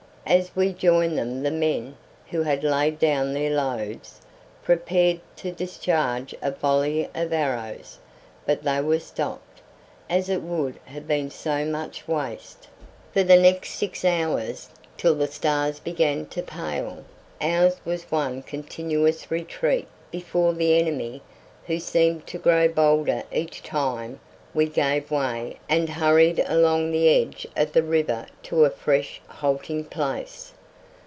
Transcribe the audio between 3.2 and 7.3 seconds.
their loads, prepared to discharge a volley